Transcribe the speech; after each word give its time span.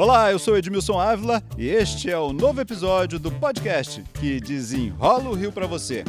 Olá, 0.00 0.32
eu 0.32 0.38
sou 0.38 0.56
Edmilson 0.56 0.98
Ávila 0.98 1.42
e 1.58 1.68
este 1.68 2.10
é 2.10 2.16
o 2.16 2.32
novo 2.32 2.58
episódio 2.58 3.18
do 3.18 3.30
podcast 3.30 4.02
que 4.14 4.40
desenrola 4.40 5.28
o 5.28 5.34
Rio 5.34 5.52
para 5.52 5.66
você. 5.66 6.04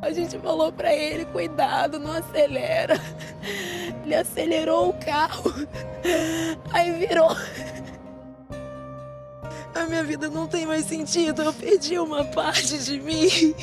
A 0.00 0.10
gente 0.10 0.36
falou 0.40 0.72
para 0.72 0.92
ele, 0.92 1.24
cuidado, 1.26 2.00
não 2.00 2.14
acelera. 2.14 3.00
Ele 4.04 4.16
acelerou 4.16 4.88
o 4.88 4.94
carro. 4.94 5.54
Aí 6.72 7.06
virou. 7.06 7.30
A 9.72 9.86
minha 9.86 10.02
vida 10.02 10.28
não 10.28 10.48
tem 10.48 10.66
mais 10.66 10.84
sentido. 10.84 11.42
Eu 11.42 11.54
perdi 11.54 11.96
uma 12.00 12.24
parte 12.24 12.76
de 12.76 13.00
mim. 13.00 13.54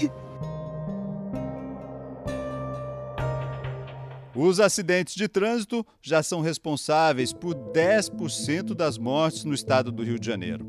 Os 4.41 4.61
acidentes 4.61 5.15
de 5.15 5.27
trânsito 5.27 5.85
já 6.01 6.23
são 6.23 6.39
responsáveis 6.39 7.33
por 7.33 7.53
10% 7.53 8.73
das 8.73 8.97
mortes 8.97 9.43
no 9.43 9.53
estado 9.53 9.91
do 9.91 10.01
Rio 10.01 10.17
de 10.17 10.25
Janeiro. 10.25 10.65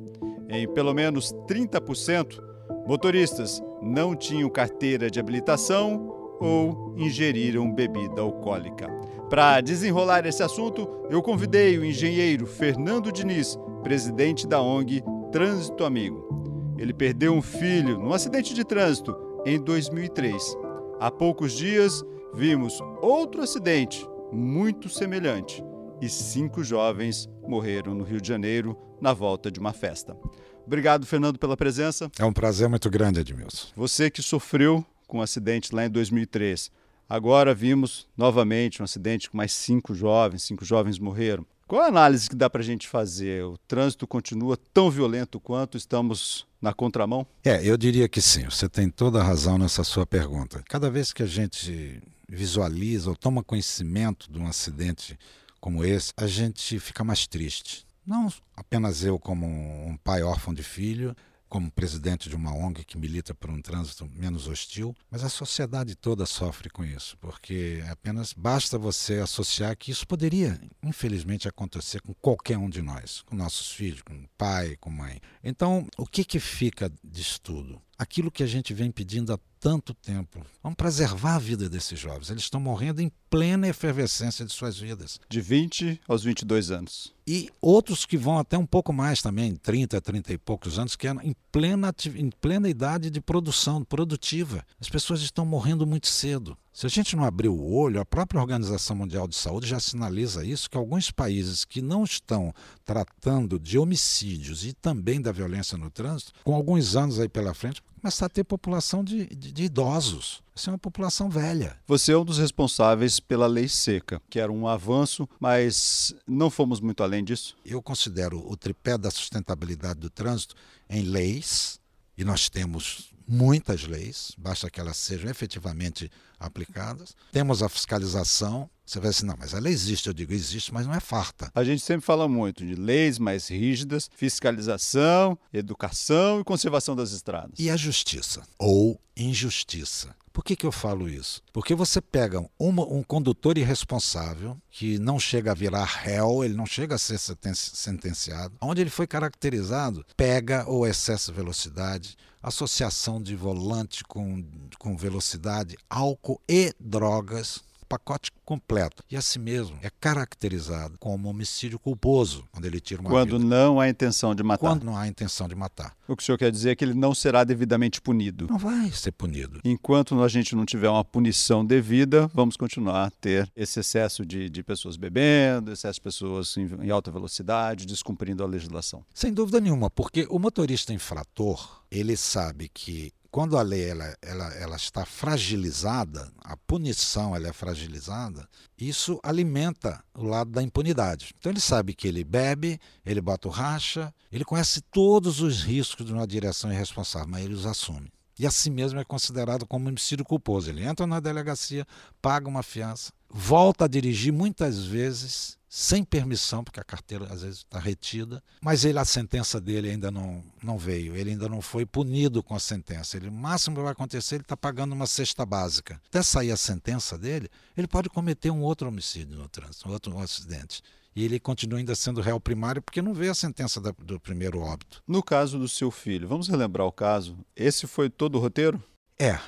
Em 0.48 0.66
pelo 0.66 0.92
menos 0.92 1.32
30%, 1.48 2.42
motoristas 2.84 3.62
não 3.80 4.16
tinham 4.16 4.50
carteira 4.50 5.08
de 5.08 5.20
habilitação 5.20 6.34
ou 6.40 6.96
ingeriram 6.98 7.72
bebida 7.72 8.20
alcoólica. 8.20 8.88
Para 9.30 9.60
desenrolar 9.60 10.26
esse 10.26 10.42
assunto, 10.42 11.06
eu 11.08 11.22
convidei 11.22 11.78
o 11.78 11.84
engenheiro 11.84 12.48
Fernando 12.48 13.12
Diniz, 13.12 13.56
presidente 13.84 14.48
da 14.48 14.60
ONG 14.60 15.00
Trânsito 15.30 15.84
Amigo. 15.84 16.74
Ele 16.76 16.92
perdeu 16.92 17.32
um 17.34 17.42
filho 17.42 18.00
num 18.00 18.12
acidente 18.12 18.52
de 18.52 18.64
trânsito 18.64 19.16
em 19.46 19.60
2003. 19.60 20.56
Há 20.98 21.08
poucos 21.08 21.52
dias, 21.52 22.04
vimos 22.34 22.80
outro 23.00 23.42
acidente 23.42 24.06
muito 24.32 24.88
semelhante 24.88 25.62
e 26.00 26.08
cinco 26.08 26.62
jovens 26.62 27.28
morreram 27.46 27.94
no 27.94 28.04
Rio 28.04 28.20
de 28.20 28.28
Janeiro 28.28 28.76
na 29.00 29.12
volta 29.12 29.50
de 29.50 29.58
uma 29.58 29.72
festa. 29.72 30.16
Obrigado, 30.64 31.04
Fernando, 31.06 31.38
pela 31.38 31.56
presença. 31.56 32.10
É 32.18 32.24
um 32.24 32.32
prazer 32.32 32.68
muito 32.68 32.88
grande, 32.88 33.20
Edmilson. 33.20 33.68
Você 33.74 34.10
que 34.10 34.22
sofreu 34.22 34.84
com 35.06 35.18
um 35.18 35.22
acidente 35.22 35.74
lá 35.74 35.84
em 35.84 35.90
2003. 35.90 36.70
Agora 37.08 37.52
vimos 37.52 38.06
novamente 38.16 38.80
um 38.80 38.84
acidente 38.84 39.28
com 39.28 39.36
mais 39.36 39.52
cinco 39.52 39.92
jovens, 39.92 40.44
cinco 40.44 40.64
jovens 40.64 40.98
morreram. 40.98 41.44
Qual 41.66 41.82
a 41.82 41.86
análise 41.86 42.28
que 42.28 42.36
dá 42.36 42.48
para 42.48 42.62
a 42.62 42.64
gente 42.64 42.88
fazer? 42.88 43.44
O 43.44 43.58
trânsito 43.66 44.06
continua 44.06 44.56
tão 44.72 44.90
violento 44.90 45.40
quanto 45.40 45.76
estamos 45.76 46.46
na 46.62 46.72
contramão? 46.72 47.26
É, 47.44 47.64
eu 47.64 47.76
diria 47.76 48.08
que 48.08 48.20
sim. 48.20 48.44
Você 48.44 48.68
tem 48.68 48.88
toda 48.88 49.20
a 49.20 49.24
razão 49.24 49.58
nessa 49.58 49.82
sua 49.82 50.06
pergunta. 50.06 50.62
Cada 50.68 50.90
vez 50.90 51.12
que 51.12 51.22
a 51.22 51.26
gente 51.26 52.00
visualiza 52.36 53.10
ou 53.10 53.16
toma 53.16 53.42
conhecimento 53.42 54.30
de 54.30 54.38
um 54.38 54.46
acidente 54.46 55.18
como 55.60 55.84
esse, 55.84 56.12
a 56.16 56.26
gente 56.26 56.78
fica 56.80 57.04
mais 57.04 57.26
triste. 57.26 57.86
Não 58.06 58.32
apenas 58.56 59.04
eu, 59.04 59.18
como 59.18 59.46
um 59.46 59.96
pai 59.96 60.22
órfão 60.22 60.54
de 60.54 60.62
filho, 60.62 61.14
como 61.50 61.70
presidente 61.70 62.28
de 62.28 62.36
uma 62.36 62.54
ONG 62.54 62.84
que 62.84 62.96
milita 62.96 63.34
por 63.34 63.50
um 63.50 63.60
trânsito 63.60 64.08
menos 64.14 64.46
hostil, 64.46 64.94
mas 65.10 65.24
a 65.24 65.28
sociedade 65.28 65.96
toda 65.96 66.24
sofre 66.24 66.70
com 66.70 66.84
isso, 66.84 67.18
porque 67.18 67.82
apenas 67.90 68.32
basta 68.32 68.78
você 68.78 69.14
associar 69.14 69.76
que 69.76 69.90
isso 69.90 70.06
poderia, 70.06 70.60
infelizmente, 70.80 71.48
acontecer 71.48 72.00
com 72.02 72.14
qualquer 72.14 72.56
um 72.56 72.70
de 72.70 72.80
nós, 72.80 73.22
com 73.22 73.34
nossos 73.34 73.72
filhos, 73.72 74.02
com 74.02 74.24
pai, 74.38 74.76
com 74.80 74.90
mãe. 74.90 75.20
Então, 75.42 75.88
o 75.98 76.06
que, 76.06 76.24
que 76.24 76.38
fica 76.38 76.90
disso 77.02 77.40
tudo? 77.40 77.82
Aquilo 77.98 78.30
que 78.30 78.44
a 78.44 78.46
gente 78.46 78.72
vem 78.72 78.92
pedindo 78.92 79.32
há 79.32 79.38
tanto 79.60 79.92
tempo. 79.92 80.44
Vamos 80.62 80.76
preservar 80.76 81.36
a 81.36 81.38
vida 81.38 81.68
desses 81.68 81.98
jovens. 81.98 82.30
Eles 82.30 82.44
estão 82.44 82.58
morrendo 82.58 83.02
em 83.02 83.12
plena 83.28 83.68
efervescência 83.68 84.44
de 84.44 84.52
suas 84.52 84.78
vidas. 84.78 85.20
De 85.28 85.40
20 85.40 86.00
aos 86.08 86.24
22 86.24 86.70
anos. 86.70 87.14
E 87.32 87.48
outros 87.60 88.04
que 88.04 88.16
vão 88.16 88.38
até 88.38 88.58
um 88.58 88.66
pouco 88.66 88.92
mais 88.92 89.22
também, 89.22 89.54
30, 89.54 90.00
30 90.00 90.32
e 90.32 90.36
poucos 90.36 90.80
anos, 90.80 90.96
que 90.96 91.06
é 91.06 91.12
em 91.22 91.32
plena, 91.52 91.94
em 92.16 92.28
plena 92.28 92.68
idade 92.68 93.08
de 93.08 93.20
produção, 93.20 93.84
produtiva. 93.84 94.66
As 94.80 94.88
pessoas 94.88 95.20
estão 95.20 95.46
morrendo 95.46 95.86
muito 95.86 96.08
cedo. 96.08 96.58
Se 96.72 96.86
a 96.86 96.88
gente 96.88 97.14
não 97.14 97.22
abrir 97.22 97.46
o 97.46 97.72
olho, 97.72 98.00
a 98.00 98.04
própria 98.04 98.40
Organização 98.40 98.96
Mundial 98.96 99.28
de 99.28 99.36
Saúde 99.36 99.68
já 99.68 99.78
sinaliza 99.78 100.44
isso, 100.44 100.68
que 100.68 100.76
alguns 100.76 101.12
países 101.12 101.64
que 101.64 101.80
não 101.80 102.02
estão 102.02 102.52
tratando 102.84 103.60
de 103.60 103.78
homicídios 103.78 104.64
e 104.64 104.72
também 104.72 105.22
da 105.22 105.30
violência 105.30 105.78
no 105.78 105.88
trânsito, 105.88 106.32
com 106.42 106.52
alguns 106.52 106.96
anos 106.96 107.20
aí 107.20 107.28
pela 107.28 107.54
frente, 107.54 107.80
começar 108.00 108.26
a 108.26 108.28
ter 108.28 108.42
população 108.42 109.04
de, 109.04 109.26
de, 109.26 109.52
de 109.52 109.62
idosos. 109.62 110.42
Isso 110.60 110.68
é 110.68 110.74
uma 110.74 110.78
população 110.78 111.30
velha. 111.30 111.74
Você 111.86 112.12
é 112.12 112.18
um 112.18 112.22
dos 112.22 112.36
responsáveis 112.36 113.18
pela 113.18 113.46
lei 113.46 113.66
seca, 113.66 114.20
que 114.28 114.38
era 114.38 114.52
um 114.52 114.68
avanço, 114.68 115.26
mas 115.40 116.14
não 116.28 116.50
fomos 116.50 116.80
muito 116.80 117.02
além 117.02 117.24
disso? 117.24 117.56
Eu 117.64 117.80
considero 117.80 118.46
o 118.46 118.54
tripé 118.58 118.98
da 118.98 119.10
sustentabilidade 119.10 120.00
do 120.00 120.10
trânsito 120.10 120.54
em 120.90 121.00
leis, 121.00 121.80
e 122.14 122.24
nós 122.24 122.50
temos 122.50 123.10
muitas 123.26 123.84
leis, 123.84 124.32
basta 124.36 124.68
que 124.68 124.78
elas 124.78 124.98
sejam 124.98 125.30
efetivamente 125.30 126.10
aplicadas. 126.38 127.16
Temos 127.32 127.62
a 127.62 127.68
fiscalização. 127.70 128.68
Você 128.90 128.98
vai 128.98 129.10
assim, 129.10 129.24
não, 129.24 129.36
mas 129.38 129.54
a 129.54 129.60
lei 129.60 129.72
existe. 129.72 130.08
Eu 130.08 130.12
digo, 130.12 130.32
existe, 130.32 130.74
mas 130.74 130.84
não 130.84 130.92
é 130.92 130.98
farta. 130.98 131.48
A 131.54 131.62
gente 131.62 131.80
sempre 131.80 132.04
fala 132.04 132.26
muito 132.26 132.66
de 132.66 132.74
leis 132.74 133.20
mais 133.20 133.46
rígidas, 133.46 134.10
fiscalização, 134.16 135.38
educação 135.52 136.40
e 136.40 136.44
conservação 136.44 136.96
das 136.96 137.12
estradas. 137.12 137.52
E 137.56 137.70
a 137.70 137.76
justiça, 137.76 138.42
ou 138.58 139.00
injustiça. 139.16 140.12
Por 140.32 140.42
que, 140.42 140.56
que 140.56 140.66
eu 140.66 140.72
falo 140.72 141.08
isso? 141.08 141.40
Porque 141.52 141.72
você 141.72 142.00
pega 142.00 142.44
uma, 142.58 142.82
um 142.82 143.04
condutor 143.04 143.56
irresponsável, 143.56 144.56
que 144.68 144.98
não 144.98 145.20
chega 145.20 145.52
a 145.52 145.54
virar 145.54 145.84
réu, 145.84 146.42
ele 146.42 146.54
não 146.54 146.66
chega 146.66 146.96
a 146.96 146.98
ser 146.98 147.18
sentenciado, 147.54 148.56
onde 148.60 148.80
ele 148.80 148.90
foi 148.90 149.06
caracterizado, 149.06 150.04
pega 150.16 150.68
o 150.68 150.84
excesso 150.84 151.30
de 151.30 151.36
velocidade, 151.36 152.16
associação 152.42 153.22
de 153.22 153.36
volante 153.36 154.02
com, 154.02 154.44
com 154.78 154.96
velocidade, 154.96 155.76
álcool 155.88 156.40
e 156.48 156.74
drogas, 156.80 157.62
pacote 157.90 158.30
completo. 158.44 159.02
E 159.10 159.16
assim 159.16 159.40
mesmo 159.40 159.76
é 159.82 159.90
caracterizado 159.90 160.96
como 160.98 161.28
homicídio 161.28 161.76
culposo, 161.76 162.44
quando 162.52 162.64
ele 162.64 162.78
tira 162.80 163.00
uma 163.00 163.10
Quando 163.10 163.36
vida. 163.36 163.44
não 163.44 163.80
há 163.80 163.88
intenção 163.88 164.32
de 164.32 164.44
matar. 164.44 164.60
Quando 164.68 164.84
não 164.84 164.96
há 164.96 165.08
intenção 165.08 165.48
de 165.48 165.56
matar. 165.56 165.92
O 166.06 166.16
que 166.16 166.22
o 166.22 166.26
senhor 166.26 166.38
quer 166.38 166.52
dizer 166.52 166.70
é 166.70 166.76
que 166.76 166.84
ele 166.84 166.94
não 166.94 167.12
será 167.12 167.42
devidamente 167.42 168.00
punido. 168.00 168.46
Não 168.48 168.58
vai 168.58 168.92
ser 168.92 169.10
punido. 169.10 169.60
Enquanto 169.64 170.20
a 170.22 170.28
gente 170.28 170.54
não 170.54 170.64
tiver 170.64 170.88
uma 170.88 171.04
punição 171.04 171.64
devida, 171.66 172.30
vamos 172.32 172.56
continuar 172.56 173.06
a 173.06 173.10
ter 173.10 173.50
esse 173.56 173.80
excesso 173.80 174.24
de, 174.24 174.48
de 174.48 174.62
pessoas 174.62 174.96
bebendo, 174.96 175.72
excesso 175.72 175.94
de 175.94 176.00
pessoas 176.02 176.56
em, 176.56 176.66
em 176.82 176.90
alta 176.90 177.10
velocidade, 177.10 177.86
descumprindo 177.86 178.44
a 178.44 178.46
legislação. 178.46 179.04
Sem 179.12 179.32
dúvida 179.32 179.60
nenhuma, 179.60 179.90
porque 179.90 180.26
o 180.30 180.38
motorista 180.38 180.92
infrator, 180.92 181.82
ele 181.90 182.16
sabe 182.16 182.68
que 182.72 183.12
quando 183.30 183.56
a 183.56 183.62
lei 183.62 183.90
ela, 183.90 184.16
ela, 184.20 184.54
ela 184.54 184.76
está 184.76 185.04
fragilizada, 185.04 186.32
a 186.42 186.56
punição 186.56 187.34
ela 187.34 187.48
é 187.48 187.52
fragilizada, 187.52 188.48
isso 188.76 189.20
alimenta 189.22 190.02
o 190.14 190.24
lado 190.24 190.50
da 190.50 190.62
impunidade. 190.62 191.32
Então 191.38 191.52
ele 191.52 191.60
sabe 191.60 191.94
que 191.94 192.08
ele 192.08 192.24
bebe, 192.24 192.80
ele 193.06 193.20
bota 193.20 193.46
o 193.46 193.50
racha, 193.50 194.12
ele 194.32 194.44
conhece 194.44 194.80
todos 194.80 195.40
os 195.40 195.62
riscos 195.62 196.04
de 196.04 196.12
uma 196.12 196.26
direção 196.26 196.72
irresponsável, 196.72 197.28
mas 197.28 197.44
ele 197.44 197.54
os 197.54 197.66
assume. 197.66 198.12
E 198.38 198.46
assim 198.46 198.70
mesmo 198.70 198.98
é 198.98 199.04
considerado 199.04 199.66
como 199.66 199.88
homicídio 199.88 200.24
culposo. 200.24 200.70
Ele 200.70 200.82
entra 200.82 201.06
na 201.06 201.20
delegacia, 201.20 201.86
paga 202.22 202.48
uma 202.48 202.62
fiança, 202.62 203.12
volta 203.30 203.84
a 203.84 203.88
dirigir 203.88 204.32
muitas 204.32 204.84
vezes 204.84 205.58
sem 205.72 206.02
permissão, 206.02 206.64
porque 206.64 206.80
a 206.80 206.84
carteira 206.84 207.32
às 207.32 207.42
vezes 207.42 207.58
está 207.58 207.78
retida, 207.78 208.42
mas 208.60 208.84
ele 208.84 208.98
a 208.98 209.04
sentença 209.04 209.60
dele 209.60 209.88
ainda 209.88 210.10
não, 210.10 210.42
não 210.60 210.76
veio, 210.76 211.14
ele 211.14 211.30
ainda 211.30 211.48
não 211.48 211.62
foi 211.62 211.86
punido 211.86 212.42
com 212.42 212.56
a 212.56 212.58
sentença. 212.58 213.16
Ele, 213.16 213.28
o 213.28 213.32
máximo 213.32 213.76
que 213.76 213.82
vai 213.82 213.92
acontecer, 213.92 214.34
ele 214.34 214.42
está 214.42 214.56
pagando 214.56 214.92
uma 214.92 215.06
cesta 215.06 215.46
básica. 215.46 216.02
Até 216.08 216.22
sair 216.24 216.50
a 216.50 216.56
sentença 216.56 217.16
dele, 217.16 217.48
ele 217.76 217.86
pode 217.86 218.08
cometer 218.08 218.50
um 218.50 218.62
outro 218.62 218.88
homicídio 218.88 219.38
no 219.38 219.48
trânsito, 219.48 219.88
um 219.88 219.92
outro 219.92 220.12
um 220.12 220.18
acidente. 220.18 220.82
E 221.14 221.24
ele 221.24 221.38
continua 221.38 221.78
ainda 221.78 221.94
sendo 221.94 222.20
réu 222.20 222.40
primário 222.40 222.82
porque 222.82 223.00
não 223.00 223.14
veio 223.14 223.30
a 223.30 223.34
sentença 223.34 223.80
da, 223.80 223.92
do 223.92 224.18
primeiro 224.18 224.58
óbito. 224.60 225.00
No 225.06 225.22
caso 225.22 225.56
do 225.56 225.68
seu 225.68 225.90
filho, 225.90 226.26
vamos 226.26 226.48
relembrar 226.48 226.86
o 226.86 226.92
caso. 226.92 227.38
Esse 227.54 227.86
foi 227.86 228.10
todo 228.10 228.36
o 228.36 228.40
roteiro? 228.40 228.82
É. 229.16 229.38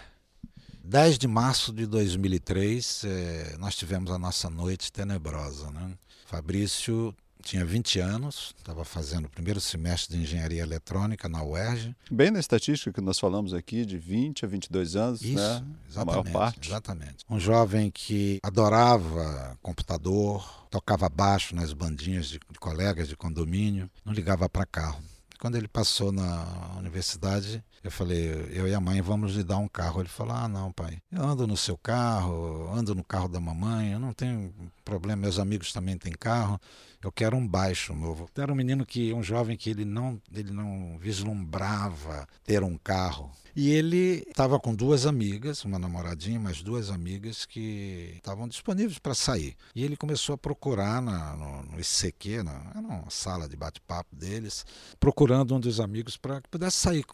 10 0.84 1.18
de 1.18 1.28
março 1.28 1.72
de 1.72 1.86
2003, 1.86 3.04
é, 3.04 3.56
nós 3.58 3.76
tivemos 3.76 4.10
a 4.10 4.18
nossa 4.18 4.50
noite 4.50 4.92
tenebrosa. 4.92 5.70
Né? 5.70 5.92
Fabrício 6.26 7.14
tinha 7.42 7.64
20 7.64 7.98
anos, 7.98 8.54
estava 8.56 8.84
fazendo 8.84 9.26
o 9.26 9.28
primeiro 9.28 9.60
semestre 9.60 10.16
de 10.16 10.22
engenharia 10.22 10.62
eletrônica 10.62 11.28
na 11.28 11.42
UERJ. 11.42 11.94
Bem 12.10 12.30
na 12.30 12.38
estatística 12.38 12.92
que 12.92 13.00
nós 13.00 13.18
falamos 13.18 13.52
aqui, 13.52 13.84
de 13.84 13.98
20 13.98 14.44
a 14.44 14.48
22 14.48 14.96
anos, 14.96 15.22
Isso, 15.22 15.34
né? 15.34 15.64
exatamente, 15.88 15.96
a 15.96 16.04
maior 16.04 16.32
parte. 16.32 16.68
Exatamente. 16.68 17.16
Um 17.28 17.38
jovem 17.38 17.90
que 17.90 18.38
adorava 18.42 19.58
computador, 19.60 20.66
tocava 20.70 21.08
baixo 21.08 21.54
nas 21.54 21.72
bandinhas 21.72 22.26
de, 22.26 22.40
de 22.50 22.58
colegas 22.58 23.08
de 23.08 23.16
condomínio, 23.16 23.90
não 24.04 24.12
ligava 24.12 24.48
para 24.48 24.64
carro. 24.64 25.02
Quando 25.40 25.56
ele 25.56 25.68
passou 25.68 26.12
na 26.12 26.76
universidade, 26.78 27.64
eu 27.82 27.90
falei, 27.90 28.48
eu 28.52 28.68
e 28.68 28.74
a 28.74 28.80
mãe 28.80 29.00
vamos 29.00 29.34
lhe 29.34 29.42
dar 29.42 29.58
um 29.58 29.68
carro. 29.68 30.00
Ele 30.00 30.08
falou, 30.08 30.34
ah, 30.34 30.48
não, 30.48 30.72
pai, 30.72 30.98
eu 31.10 31.22
ando 31.22 31.46
no 31.46 31.56
seu 31.56 31.76
carro, 31.76 32.70
ando 32.72 32.94
no 32.94 33.02
carro 33.02 33.28
da 33.28 33.40
mamãe, 33.40 33.92
eu 33.92 33.98
não 33.98 34.12
tenho 34.12 34.54
problema, 34.84 35.22
meus 35.22 35.38
amigos 35.38 35.72
também 35.72 35.98
têm 35.98 36.12
carro, 36.12 36.60
eu 37.02 37.10
quero 37.12 37.36
um 37.36 37.46
baixo 37.46 37.94
novo. 37.94 38.28
Era 38.36 38.52
um 38.52 38.56
menino 38.56 38.86
que, 38.86 39.12
um 39.12 39.22
jovem 39.22 39.56
que 39.56 39.70
ele 39.70 39.84
não, 39.84 40.20
ele 40.34 40.52
não 40.52 40.98
vislumbrava 40.98 42.26
ter 42.44 42.62
um 42.62 42.78
carro. 42.78 43.30
E 43.54 43.70
ele 43.70 44.24
estava 44.28 44.58
com 44.58 44.74
duas 44.74 45.04
amigas, 45.04 45.64
uma 45.64 45.78
namoradinha, 45.78 46.40
mais 46.40 46.62
duas 46.62 46.90
amigas 46.90 47.44
que 47.44 48.14
estavam 48.16 48.48
disponíveis 48.48 48.98
para 48.98 49.14
sair. 49.14 49.56
E 49.74 49.84
ele 49.84 49.96
começou 49.96 50.34
a 50.34 50.38
procurar 50.38 51.02
na, 51.02 51.36
no, 51.36 51.62
no 51.64 51.80
ICQ, 51.80 52.42
na, 52.42 52.72
era 52.74 52.80
uma 52.80 53.10
sala 53.10 53.48
de 53.48 53.56
bate-papo 53.56 54.14
deles, 54.16 54.64
procurando 54.98 55.54
um 55.54 55.60
dos 55.60 55.80
amigos 55.80 56.16
para 56.16 56.40
que 56.40 56.48
pudesse 56.48 56.78
sair 56.78 57.04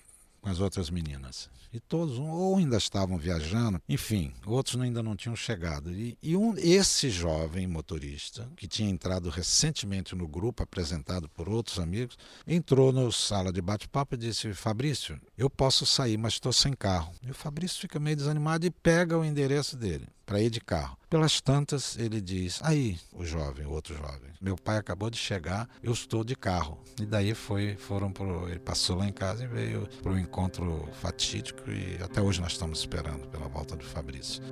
com 0.40 0.48
as 0.48 0.60
outras 0.60 0.90
meninas. 0.90 1.50
E 1.72 1.78
todos 1.78 2.18
ou 2.18 2.56
ainda 2.56 2.78
estavam 2.78 3.18
viajando, 3.18 3.80
enfim, 3.86 4.32
outros 4.46 4.80
ainda 4.80 5.02
não 5.02 5.14
tinham 5.14 5.36
chegado. 5.36 5.92
E, 5.92 6.16
e 6.22 6.34
um, 6.34 6.54
esse 6.56 7.10
jovem 7.10 7.66
motorista, 7.66 8.48
que 8.56 8.66
tinha 8.66 8.88
entrado 8.88 9.28
recentemente 9.28 10.14
no 10.14 10.26
grupo, 10.26 10.62
apresentado 10.62 11.28
por 11.28 11.48
outros 11.48 11.78
amigos, 11.78 12.16
entrou 12.46 12.90
na 12.90 13.10
sala 13.12 13.52
de 13.52 13.60
bate-papo 13.60 14.14
e 14.14 14.18
disse: 14.18 14.54
Fabrício, 14.54 15.20
eu 15.36 15.50
posso 15.50 15.84
sair, 15.84 16.16
mas 16.16 16.34
estou 16.34 16.52
sem 16.52 16.72
carro. 16.72 17.12
E 17.22 17.30
o 17.30 17.34
Fabrício 17.34 17.80
fica 17.80 18.00
meio 18.00 18.16
desanimado 18.16 18.64
e 18.64 18.70
pega 18.70 19.18
o 19.18 19.24
endereço 19.24 19.76
dele 19.76 20.08
para 20.24 20.40
ir 20.40 20.50
de 20.50 20.60
carro. 20.60 20.97
Pelas 21.08 21.40
tantas, 21.40 21.96
ele 21.98 22.20
diz: 22.20 22.60
Aí, 22.62 22.98
o 23.14 23.24
jovem, 23.24 23.64
o 23.64 23.70
outro 23.70 23.96
jovem, 23.96 24.30
meu 24.42 24.56
pai 24.56 24.76
acabou 24.76 25.08
de 25.08 25.16
chegar, 25.16 25.66
eu 25.82 25.92
estou 25.92 26.22
de 26.22 26.36
carro. 26.36 26.78
E 27.00 27.06
daí 27.06 27.34
foi, 27.34 27.76
foram 27.76 28.12
pro, 28.12 28.46
ele 28.46 28.58
passou 28.58 28.98
lá 28.98 29.06
em 29.06 29.12
casa 29.12 29.44
e 29.44 29.46
veio 29.46 29.88
para 30.02 30.12
o 30.12 30.18
encontro 30.18 30.86
fatídico 31.00 31.70
e 31.70 31.96
até 32.02 32.20
hoje 32.20 32.42
nós 32.42 32.52
estamos 32.52 32.80
esperando 32.80 33.26
pela 33.28 33.48
volta 33.48 33.74
do 33.74 33.84
Fabrício. 33.84 34.42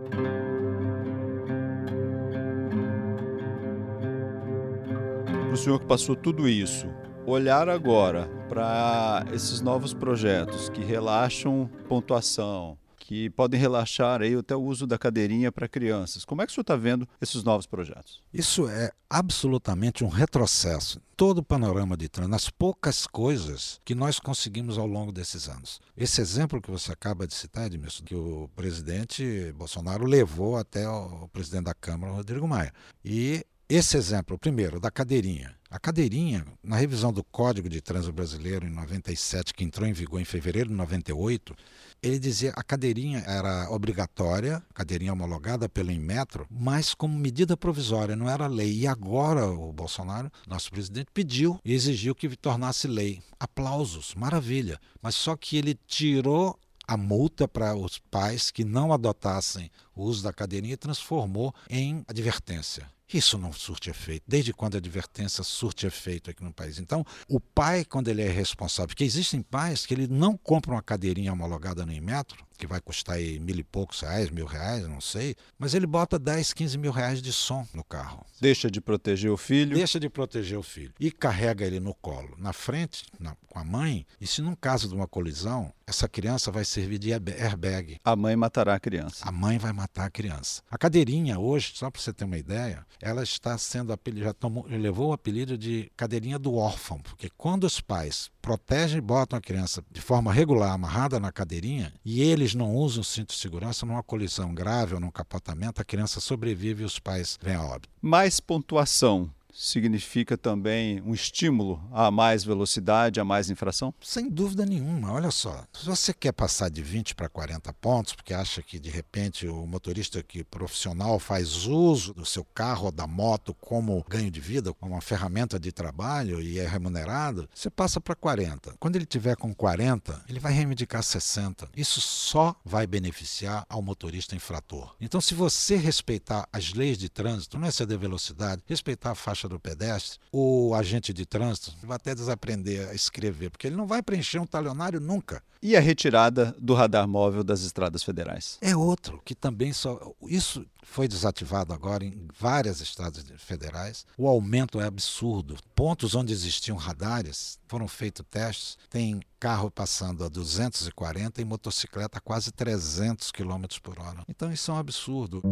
O 5.53 5.57
senhor 5.57 5.79
que 5.79 5.87
passou 5.87 6.17
tudo 6.17 6.49
isso, 6.49 6.87
olhar 7.27 7.69
agora 7.69 8.29
para 8.49 9.27
esses 9.31 9.61
novos 9.61 9.93
projetos 9.93 10.71
que 10.71 10.83
relaxam 10.83 11.71
pontuação, 11.87 12.79
que 13.07 13.31
podem 13.31 13.59
relaxar 13.59 14.21
aí 14.21 14.35
até 14.35 14.57
o 14.57 14.61
uso 14.61 14.85
da 14.85 14.99
cadeirinha 14.99 15.53
para 15.53 15.69
crianças. 15.69 16.25
Como 16.25 16.43
é 16.43 16.47
que 16.47 16.51
o 16.51 16.55
senhor 16.55 16.63
está 16.63 16.75
vendo 16.75 17.09
esses 17.21 17.45
novos 17.45 17.65
projetos? 17.65 18.21
Isso 18.35 18.69
é 18.69 18.91
absolutamente 19.09 20.03
um 20.03 20.09
retrocesso. 20.09 21.01
Todo 21.17 21.39
o 21.39 21.43
panorama 21.43 21.97
de 21.97 22.09
trânsito, 22.09 22.33
nas 22.33 22.51
poucas 22.51 23.07
coisas 23.07 23.81
que 23.85 23.95
nós 23.95 24.19
conseguimos 24.19 24.77
ao 24.77 24.89
longo 24.89 25.13
desses 25.13 25.49
anos. 25.49 25.81
Esse 25.97 26.21
exemplo 26.21 26.61
que 26.61 26.69
você 26.69 26.91
acaba 26.91 27.29
de 27.29 27.35
citar, 27.35 27.67
Edmilson, 27.67 28.03
que 28.03 28.17
o 28.17 28.51
presidente 28.57 29.53
Bolsonaro 29.57 30.05
levou 30.05 30.57
até 30.57 30.89
o 30.89 31.29
presidente 31.29 31.67
da 31.67 31.75
Câmara, 31.75 32.13
Rodrigo 32.13 32.49
Maia. 32.49 32.73
E 33.05 33.47
esse 33.69 33.97
exemplo, 33.97 34.39
primeiro, 34.39 34.79
da 34.79 34.93
cadeirinha. 34.93 35.53
A 35.69 35.81
cadeirinha, 35.81 36.47
na 36.63 36.77
revisão 36.77 37.13
do 37.13 37.25
Código 37.25 37.69
de 37.69 37.81
Trânsito 37.81 38.13
Brasileiro 38.13 38.65
em 38.65 38.71
97, 38.71 39.53
que 39.53 39.65
entrou 39.65 39.89
em 39.89 39.93
vigor 39.93 40.21
em 40.21 40.25
fevereiro 40.25 40.69
de 40.69 40.75
98, 40.77 41.53
ele 42.01 42.21
dizia 42.21 42.53
a 42.55 42.63
cadeirinha 42.63 43.25
era 43.27 43.69
obrigatória, 43.71 44.63
cadeirinha 44.73 45.13
homologada 45.13 45.69
pelo 45.69 45.91
Inmetro, 45.91 46.47
mas 46.49 46.95
como 46.95 47.19
medida 47.19 47.57
provisória, 47.57 48.15
não 48.15 48.31
era 48.31 48.47
lei. 48.47 48.73
E 48.73 48.87
agora 48.87 49.47
o 49.49 49.73
Bolsonaro, 49.73 50.31
nosso 50.47 50.71
presidente, 50.71 51.09
pediu 51.13 51.59
e 51.65 51.75
exigiu 51.75 52.15
que 52.15 52.37
tornasse 52.37 52.87
lei. 52.87 53.21
Aplausos, 53.41 54.15
maravilha. 54.15 54.79
Mas 55.03 55.17
só 55.17 55.37
que 55.37 55.57
ele 55.57 55.77
tirou 55.89 56.57
a 56.87 56.97
multa 56.97 57.49
para 57.49 57.75
os 57.75 57.99
pais 57.99 58.53
que 58.53 58.65
não 58.65 58.93
adotassem 58.93 59.73
o 59.93 60.05
uso 60.05 60.23
da 60.23 60.33
cadeirinha 60.33 60.75
e 60.75 60.77
transformou 60.77 61.53
em 61.69 62.05
advertência. 62.07 62.89
Isso 63.13 63.39
não 63.39 63.53
surte 63.53 63.89
efeito. 63.89 64.25
Desde 64.27 64.53
quando 64.53 64.75
a 64.75 64.79
advertência 64.79 65.45
surte 65.45 65.87
efeito 65.87 66.31
aqui 66.31 66.43
no 66.43 66.53
país? 66.53 66.79
Então, 66.79 67.05
o 67.29 67.39
pai, 67.39 67.85
quando 67.85 68.09
ele 68.09 68.23
é 68.23 68.29
responsável, 68.29 68.89
porque 68.89 69.05
existem 69.05 69.43
pais 69.43 69.87
que 69.87 69.95
ele 69.95 70.09
não 70.09 70.37
compram 70.37 70.75
uma 70.75 70.83
cadeirinha 70.83 71.33
homologada 71.33 71.87
no 71.87 71.93
Inmetro, 71.93 72.45
que 72.57 72.67
vai 72.67 72.81
custar 72.81 73.17
aí 73.17 73.39
mil 73.39 73.57
e 73.57 73.65
poucos 73.65 74.01
reais, 74.01 74.31
mil 74.31 74.47
reais, 74.47 74.87
não 74.89 75.01
sei, 75.01 75.37
mas 75.59 75.75
ele 75.75 75.87
bota 75.87 76.19
10, 76.19 76.53
15 76.53 76.79
mil 76.79 76.93
reais 76.93 77.21
de 77.21 77.33
som 77.33 77.67
no 77.75 77.85
carro. 77.85 78.25
Deixa 78.41 78.71
de 78.71 78.81
proteger 78.81 79.31
o 79.31 79.37
filho. 79.37 79.77
Deixa 79.77 80.01
de 80.01 80.09
proteger 80.09 80.59
o 80.59 80.63
filho. 80.63 80.93
E 80.99 81.11
carrega 81.11 81.65
ele 81.65 81.81
no 81.81 81.95
colo, 81.95 82.35
na 82.39 82.53
frente, 82.53 83.05
na, 83.19 83.37
com 83.49 83.59
a 83.59 83.65
mãe, 83.65 84.07
e 84.21 84.27
se 84.27 84.43
num 84.43 84.55
caso 84.55 84.89
de 84.89 84.95
uma 84.95 85.07
colisão, 85.07 85.73
essa 85.87 86.09
criança 86.09 86.51
vai 86.51 86.65
servir 86.65 86.99
de 86.99 87.13
airbag. 87.13 87.99
A 88.05 88.17
mãe 88.17 88.35
matará 88.35 88.75
a 88.75 88.81
criança. 88.81 89.27
A 89.27 89.31
mãe 89.31 89.57
vai 89.57 89.73
matar 89.73 90.07
a 90.07 90.11
criança. 90.11 90.63
A 90.71 90.77
cadeirinha 90.77 91.39
hoje, 91.39 91.73
só 91.75 91.91
para 91.91 92.01
você 92.01 92.13
ter 92.13 92.25
uma 92.25 92.37
ideia, 92.37 92.85
ela 93.01 93.23
está 93.23 93.57
sendo 93.57 93.93
apelidada, 93.93 94.27
já 94.27 94.35
tomou, 94.35 94.67
levou 94.67 95.11
o 95.11 95.13
apelido 95.13 95.57
de 95.57 95.91
cadeirinha 95.97 96.39
do 96.39 96.55
órfão, 96.55 96.99
porque 96.99 97.31
quando 97.37 97.65
os 97.65 97.81
pais 97.81 98.31
protegem 98.47 98.99
e 98.99 99.01
botam 99.01 99.37
a 99.37 99.43
criança 99.43 99.83
de 99.91 100.01
forma 100.01 100.33
regular, 100.33 100.71
amarrada 100.71 101.19
na 101.19 101.33
cadeirinha, 101.33 101.93
e 102.05 102.23
eles 102.23 102.55
não 102.55 102.77
usam 102.77 103.01
o 103.01 103.05
cinto 103.05 103.35
de 103.35 103.41
segurança 103.41 103.85
numa 103.85 104.05
colisão 104.05 104.55
grave 104.55 104.95
ou 104.95 105.01
num 105.01 105.11
capotamento, 105.11 105.83
a 105.83 105.85
criança 105.85 106.21
sobrevive 106.21 106.85
e 106.85 106.87
os 106.87 107.01
pais 107.01 107.37
vêm 107.43 107.57
a 107.57 107.65
óbito. 107.65 107.89
Mais 108.01 108.39
pontuação 108.39 109.29
significa 109.57 110.37
também 110.37 111.01
um 111.01 111.15
estímulo 111.15 111.83
a 111.91 112.11
mais 112.11 112.45
velocidade, 112.45 113.19
a 113.19 113.25
mais 113.25 113.49
infração? 113.49 113.93
Sem 114.01 114.29
dúvida 114.29 114.67
nenhuma. 114.67 115.13
Olha 115.13 115.31
só, 115.31 115.65
se 115.73 115.87
você 115.87 116.13
quer 116.13 116.33
passar 116.33 116.69
de 116.69 116.83
20 116.83 117.15
para 117.15 117.29
40 117.29 117.73
pontos, 117.75 118.13
porque 118.13 118.35
acha 118.35 118.63
que 118.63 118.79
de 118.79 118.91
repente 118.91 119.47
o 119.49 119.67
motorista 119.67 120.23
que 120.23 120.45
profissional 120.45 121.19
faz 121.19 121.67
uso 121.67 122.13
do 122.13 122.27
seu 122.27 122.45
carro 122.45 122.87
ou 122.87 122.93
da 122.93 123.07
moto 123.07 123.55
como 123.55 124.05
ganho 124.09 124.31
de 124.31 124.41
vida, 124.41 124.75
como 124.75 124.93
uma 124.93 125.01
ferramenta 125.01 125.59
de 125.59 125.73
trabalho 125.73 126.41
e 126.41 126.59
é 126.59 126.67
remunerado, 126.67 127.49
você 127.55 127.71
passa 127.71 128.01
para 128.01 128.15
40. 128.15 128.75
Quando 128.79 128.97
ele 128.97 129.07
tiver 129.07 129.37
com 129.37 129.55
40, 129.55 130.25
ele 130.29 130.39
vai 130.39 130.53
reivindicar 130.53 131.03
60. 131.03 131.69
Isso 131.77 132.01
só 132.01 132.55
vai 132.65 132.87
beneficiar 132.87 133.65
ao 133.69 133.81
motorista 133.81 134.37
infrator. 134.37 134.95
Então, 135.01 135.21
se 135.21 135.35
você 135.35 135.77
respeitar 135.77 136.49
as 136.53 136.75
leis 136.75 136.99
de 136.99 137.09
trânsito, 137.09 137.59
não 137.59 137.69
é 137.69 137.71
ceder 137.71 137.99
velocidade, 137.99 138.63
respeitar 138.67 139.13
a 139.13 139.15
faixa 139.15 139.46
faixa 139.47 139.49
do 139.49 139.61
pedestre, 139.61 140.19
o 140.33 140.75
agente 140.75 141.13
de 141.13 141.25
trânsito 141.25 141.75
vai 141.83 141.97
até 141.97 142.15
desaprender 142.15 142.89
a 142.89 142.95
escrever, 142.95 143.51
porque 143.51 143.67
ele 143.67 143.77
não 143.77 143.87
vai 143.87 144.03
preencher 144.03 144.39
um 144.39 144.47
talionário 144.47 145.01
nunca. 145.01 145.43
E 145.63 145.77
a 145.77 145.81
retirada 145.81 146.55
do 146.61 146.75
radar 146.75 147.09
móvel 147.09 147.43
das 147.43 147.63
estradas 147.63 148.03
federais? 148.03 148.59
É 148.61 148.77
outro 148.77 149.21
que 149.25 149.35
também 149.35 149.73
só. 149.73 150.13
Isso 150.29 150.65
foi 150.83 151.09
desativado 151.09 151.73
agora 151.73 152.05
em 152.05 152.29
várias 152.39 152.81
estradas 152.81 153.25
federais. 153.39 154.07
O 154.17 154.29
aumento 154.29 154.81
é 154.81 154.85
absurdo. 154.85 155.57
Pontos 155.75 156.15
onde 156.15 156.33
existiam 156.33 156.77
radares 156.77 157.59
foram 157.67 157.89
feitos 157.89 158.25
testes. 158.31 158.79
Tem 158.89 159.21
carro 159.41 159.71
passando 159.71 160.25
a 160.25 160.29
240 160.29 161.41
e 161.41 161.45
motocicleta 161.45 162.19
a 162.19 162.21
quase 162.21 162.53
300 162.53 163.33
km 163.33 163.65
por 163.83 163.99
hora. 163.99 164.23
Então 164.29 164.53
isso 164.53 164.71
é 164.71 164.75
um 164.75 164.79
absurdo. 164.79 165.43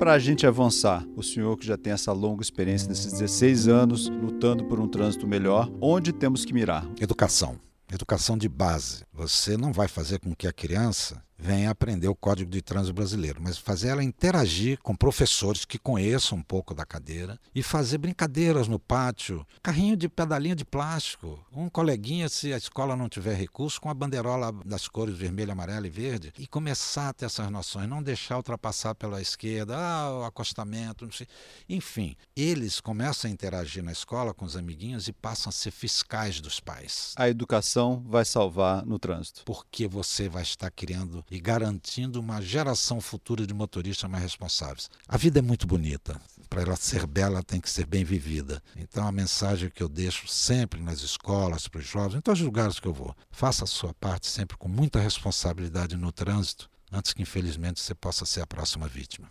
Para 0.00 0.14
a 0.14 0.18
gente 0.18 0.46
avançar, 0.46 1.06
o 1.14 1.22
senhor 1.22 1.58
que 1.58 1.66
já 1.66 1.76
tem 1.76 1.92
essa 1.92 2.10
longa 2.10 2.42
experiência 2.42 2.88
nesses 2.88 3.12
16 3.12 3.68
anos 3.68 4.08
lutando 4.08 4.64
por 4.64 4.80
um 4.80 4.88
trânsito 4.88 5.26
melhor, 5.26 5.70
onde 5.78 6.10
temos 6.10 6.42
que 6.42 6.54
mirar? 6.54 6.88
Educação. 6.98 7.60
Educação 7.92 8.38
de 8.38 8.48
base. 8.48 9.04
Você 9.12 9.58
não 9.58 9.74
vai 9.74 9.88
fazer 9.88 10.18
com 10.18 10.34
que 10.34 10.48
a 10.48 10.54
criança 10.54 11.22
venha 11.40 11.70
aprender 11.70 12.08
o 12.08 12.14
Código 12.14 12.50
de 12.50 12.60
Trânsito 12.60 12.92
Brasileiro, 12.92 13.40
mas 13.42 13.56
fazer 13.56 13.88
ela 13.88 14.04
interagir 14.04 14.78
com 14.82 14.94
professores 14.94 15.64
que 15.64 15.78
conheçam 15.78 16.38
um 16.38 16.42
pouco 16.42 16.74
da 16.74 16.84
cadeira 16.84 17.38
e 17.54 17.62
fazer 17.62 17.98
brincadeiras 17.98 18.68
no 18.68 18.78
pátio, 18.78 19.46
carrinho 19.62 19.96
de 19.96 20.08
pedalinho 20.08 20.54
de 20.54 20.64
plástico, 20.64 21.42
um 21.52 21.68
coleguinha, 21.68 22.28
se 22.28 22.52
a 22.52 22.58
escola 22.58 22.94
não 22.94 23.08
tiver 23.08 23.34
recurso, 23.34 23.80
com 23.80 23.88
a 23.88 23.94
bandeirola 23.94 24.52
das 24.64 24.86
cores 24.86 25.16
vermelho, 25.16 25.52
amarelo 25.52 25.86
e 25.86 25.90
verde, 25.90 26.32
e 26.38 26.46
começar 26.46 27.08
a 27.08 27.12
ter 27.12 27.24
essas 27.24 27.50
noções, 27.50 27.88
não 27.88 28.02
deixar 28.02 28.36
ultrapassar 28.36 28.94
pela 28.94 29.22
esquerda, 29.22 29.76
ah, 29.76 30.20
o 30.20 30.24
acostamento, 30.24 31.04
não 31.06 31.12
sei. 31.12 31.26
Enfim, 31.68 32.16
eles 32.36 32.80
começam 32.80 33.30
a 33.30 33.32
interagir 33.32 33.82
na 33.82 33.92
escola 33.92 34.34
com 34.34 34.44
os 34.44 34.56
amiguinhos 34.56 35.08
e 35.08 35.12
passam 35.12 35.48
a 35.48 35.52
ser 35.52 35.70
fiscais 35.70 36.40
dos 36.40 36.60
pais. 36.60 37.14
A 37.16 37.28
educação 37.28 38.04
vai 38.06 38.24
salvar 38.24 38.84
no 38.84 38.98
trânsito. 38.98 39.42
Porque 39.44 39.88
você 39.88 40.28
vai 40.28 40.42
estar 40.42 40.70
criando 40.70 41.24
e 41.30 41.38
garantindo 41.38 42.18
uma 42.18 42.40
geração 42.42 43.00
futura 43.00 43.46
de 43.46 43.54
motoristas 43.54 44.10
mais 44.10 44.24
responsáveis. 44.24 44.90
A 45.08 45.16
vida 45.16 45.38
é 45.38 45.42
muito 45.42 45.66
bonita. 45.66 46.20
Para 46.48 46.62
ela 46.62 46.76
ser 46.76 47.06
bela, 47.06 47.42
tem 47.42 47.60
que 47.60 47.70
ser 47.70 47.86
bem 47.86 48.02
vivida. 48.02 48.60
Então, 48.76 49.06
a 49.06 49.12
mensagem 49.12 49.70
que 49.70 49.82
eu 49.82 49.88
deixo 49.88 50.26
sempre 50.26 50.82
nas 50.82 51.00
escolas, 51.02 51.68
para 51.68 51.78
os 51.78 51.86
jovens, 51.86 52.18
em 52.18 52.20
todos 52.20 52.40
os 52.40 52.46
lugares 52.46 52.80
que 52.80 52.88
eu 52.88 52.92
vou, 52.92 53.14
faça 53.30 53.62
a 53.62 53.68
sua 53.68 53.94
parte 53.94 54.26
sempre 54.26 54.56
com 54.56 54.68
muita 54.68 54.98
responsabilidade 54.98 55.96
no 55.96 56.10
trânsito, 56.10 56.68
antes 56.90 57.12
que, 57.12 57.22
infelizmente, 57.22 57.80
você 57.80 57.94
possa 57.94 58.26
ser 58.26 58.40
a 58.40 58.46
próxima 58.46 58.88
vítima. 58.88 59.28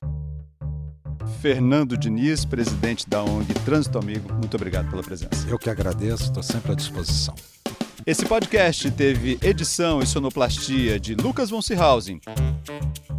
Fernando 1.42 1.98
Diniz, 1.98 2.46
presidente 2.46 3.08
da 3.08 3.22
ONG 3.22 3.54
Trânsito 3.66 3.98
Amigo. 3.98 4.34
Muito 4.34 4.56
obrigado 4.56 4.90
pela 4.90 5.04
presença. 5.04 5.48
Eu 5.48 5.60
que 5.60 5.70
agradeço, 5.70 6.24
estou 6.24 6.42
sempre 6.42 6.72
à 6.72 6.76
disposição. 6.76 7.36
Esse 8.10 8.26
podcast 8.26 8.90
teve 8.90 9.38
edição 9.40 10.02
e 10.02 10.08
sonoplastia 10.08 11.00
de 11.00 11.14
Lucas 11.14 11.52
von 11.52 11.62
Seehausen. 11.62 12.20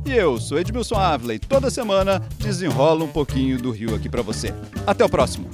E 0.05 0.11
eu 0.11 0.37
sou 0.37 0.59
Edmilson 0.59 0.97
e 1.33 1.39
toda 1.39 1.71
semana 1.71 2.19
desenrola 2.39 3.05
um 3.05 3.09
pouquinho 3.09 3.57
do 3.57 3.71
Rio 3.71 3.95
aqui 3.95 4.09
para 4.09 4.21
você. 4.21 4.53
Até 4.85 5.05
o 5.05 5.09
próximo! 5.09 5.49